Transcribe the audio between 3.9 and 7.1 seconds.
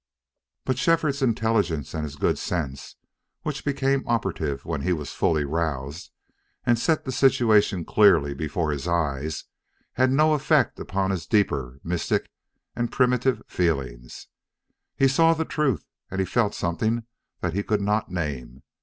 operative when he was fully roused and set